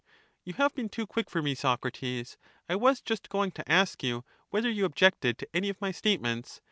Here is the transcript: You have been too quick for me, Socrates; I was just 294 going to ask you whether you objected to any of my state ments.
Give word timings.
You 0.43 0.53
have 0.53 0.73
been 0.73 0.89
too 0.89 1.05
quick 1.05 1.29
for 1.29 1.43
me, 1.43 1.53
Socrates; 1.53 2.35
I 2.67 2.75
was 2.75 3.01
just 3.01 3.25
294 3.25 3.37
going 3.37 3.51
to 3.51 3.71
ask 3.71 4.01
you 4.01 4.23
whether 4.49 4.67
you 4.71 4.83
objected 4.83 5.37
to 5.37 5.55
any 5.55 5.69
of 5.69 5.79
my 5.79 5.91
state 5.91 6.21
ments. 6.21 6.59